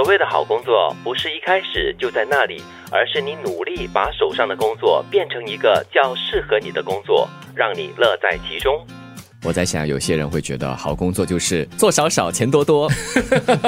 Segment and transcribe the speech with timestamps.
[0.00, 8.82] 所谓的好工作，不是一开始就在那里，而是你努力把手上的工作变成一个较适合你的工作，让你乐在其中。
[9.42, 12.90] 我在想，有些人会觉得好工作就是做少少，钱多多，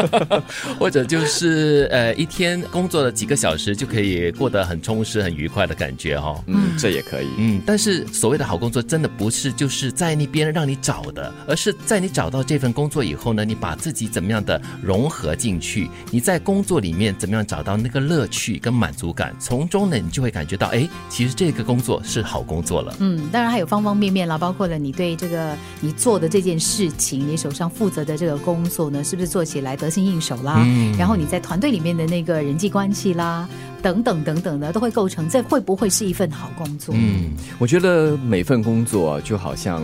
[0.78, 6.38] 或者就是呃一天工作了几个小时就可以过得很充实、很愉快的感觉哈。
[6.46, 7.28] 嗯，这也可以。
[7.38, 22.94] 嗯，但是所谓的好工作，真的不是就是在那边让你找的，而是在你找到这份工作以后呢，你把自己怎么样的融合进去，你在工作里面怎么样找到那个乐趣跟满足感，从中呢，你就会感觉到，哎，其实这个工作是好工作了。
[23.00, 25.56] 嗯，当然还有方方面面啦，包括了你对这个。
[25.80, 30.64] 你做的这件事情，你手上负责的这个工作呢，是不是做起来得心应手啦？
[30.98, 33.48] 然后你在团队里面的那个人际关系啦，
[33.82, 36.94] 等等等等的，都会构成这会不会是一份好工作？
[36.96, 39.82] 嗯，我觉得每份工作就好像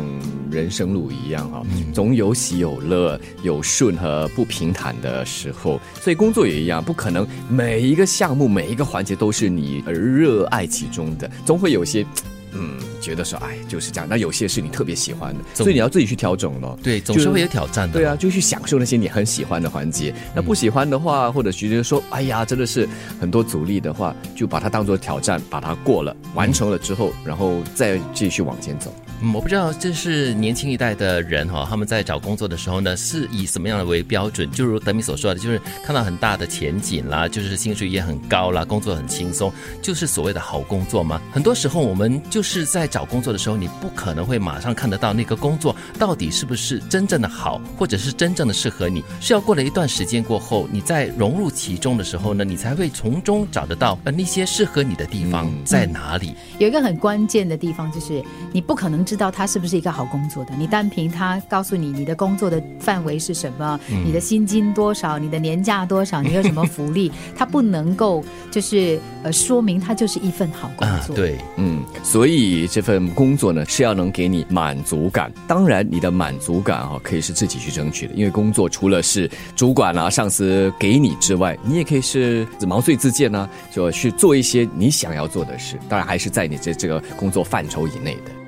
[0.51, 12.07] 人生路一样啊，总有喜有乐，有顺和不平坦的时候，所以工作也一样，不可能每一个项目每一个环节都是你而热爱其中的，总会有些。
[12.55, 14.07] 嗯，觉得说，哎，就是这样。
[14.09, 16.79] 那有些是你特别喜欢的，所以你要自己去调整咯。
[16.83, 17.95] 对，总是会有挑战的。
[17.95, 20.15] 对啊，就去享受那些你很喜欢的环节。
[20.35, 22.89] 那不喜欢的话，或者觉得说，哎呀，真的是
[23.21, 28.93] 很多阻力的话，就把它当做挑战，把它过了，完成了之后，然后再继续往前走。
[29.21, 34.49] 嗯，我不知道这是年轻一代的人哈，他们在找工作的时候呢，是以什么样的为标准？
[34.53, 39.53] 就如德米所说的，就是看到很大的前景啦，就是薪水也很高啦，工作很轻松，
[39.83, 41.21] 就是所谓的好工作吗？
[41.33, 56.37] 很多时候我们就是在找工作的时候，你不可能会马上看得到那个工作到底是不是真正的好，或者是真正的适合你，是要过了一段时间过后，你在融入其中的时候呢，你才会从中找得到呃那些适合你的地方在哪里。
[56.61, 58.23] 有一个很关键的地方就是，
[58.53, 59.08] 你不可能。
[59.09, 60.55] 知道他是不是一个好工作的？
[60.59, 71.17] 你单凭他告诉你你的工作的范围是什么，你的薪金多少，你的年 假多少，你有什么福利，他不能够就是呃说明他就是一份好工作。
[71.17, 75.33] 对，嗯，所以这份工作呢是要能给你满足感。
[75.47, 85.79] 当然，你的满足感啊可以是自己去争取的，因为工作除了是主管啊上司给你之外，你也可以是毛遂自荐呢，就去做一些你想要做的事。
[85.89, 88.48] 当然，还是在你这这个工作范畴以内的。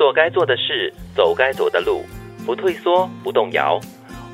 [0.00, 2.02] 做该做的事，走该走的路，
[2.46, 3.78] 不退缩，不动摇。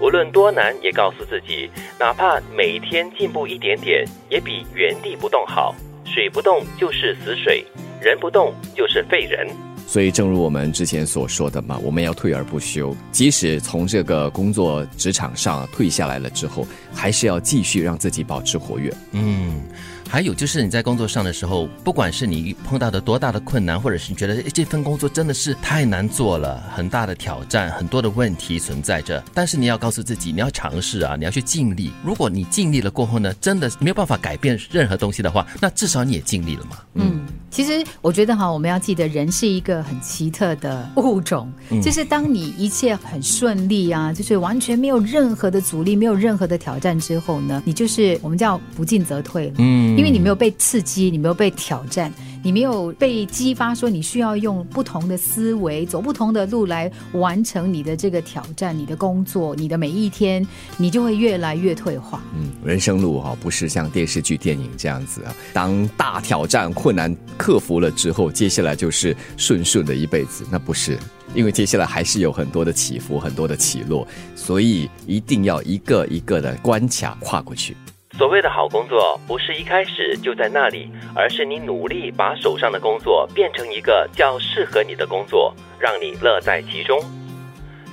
[0.01, 1.69] 无论多难，也告诉自己，
[1.99, 5.75] 哪怕每天进步一点点，也比原地不动好。
[6.05, 7.67] 水不动就是死水，
[8.01, 9.49] 人不动就是废人。
[9.89, 12.95] 所以，正如我们之前所说的嘛，我们要退而不休。
[13.11, 18.95] 即使从这个工作职场上退下来了之后，还是要继续让自己保持活跃。
[19.11, 19.63] 嗯。
[20.09, 31.93] 还有就是你在工作上的时候，不管是你碰到的多大的困难，或者是你觉得这份工作真的是太难做了，很大的挑战，很多的问题存在着，但是你要告诉自己，你要尝试啊，你要去尽力。
[32.03, 36.79] 如果你尽力了过后呢，真的没有办法改变任何东西的话，那至少你也尽力了嘛。
[36.95, 41.51] 嗯，其实我觉得哈，我们要记得，人是一个很奇特的物种，
[41.83, 49.55] 就是当你一切很顺利啊，就是完全没有任何的阻力，没有任何的挑战之后呢，你就是我们叫不进则退了。
[49.57, 49.97] 嗯。
[49.97, 52.13] 因为你没有被刺激，你没有被挑战，
[52.47, 60.47] 你没有被激发，说你需要用不同的思维，走不同的路来完成你的这个挑战，你的工作，你的每一天，
[60.77, 62.23] 你就会越来越退化。
[62.37, 65.35] 嗯，人生路哈，不是像电视剧、电影这样子啊。
[65.53, 70.97] 当大挑战、困难克服了之后，接下来就是顺顺的一辈子，那不是，
[71.35, 77.77] 因为接下来还是有很多的起伏，很多的起落，所以一定要一个一个的关卡跨过去。
[78.17, 86.99] 所谓的好工作，不是一开始就在那里，而是你努力把手上的工作变成一个较适合你的工作，让你乐在其中。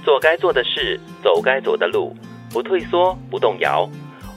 [0.01, 2.15] 做该做的事，走该走的路，
[2.53, 3.85] 不退缩，不动摇。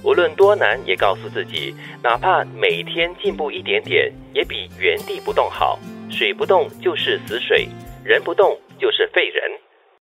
[0.02, 1.72] 无论多难，也告诉自己，
[2.02, 5.78] 哪怕每天进步一点点，也比原地不动好。
[6.10, 7.68] 水不动就是死水，
[8.04, 9.65] 人不动就是废人。